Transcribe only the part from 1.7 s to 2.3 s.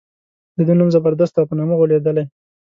غولېدلی.